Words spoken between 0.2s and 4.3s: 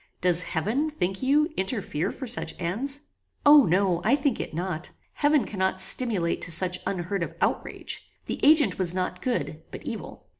heaven, think you, interfere for such ends?" "O no; I